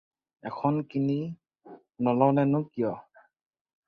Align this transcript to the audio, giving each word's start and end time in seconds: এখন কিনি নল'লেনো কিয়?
এখন 0.49 0.73
কিনি 0.91 1.17
নল'লেনো 2.05 2.59
কিয়? 2.71 2.93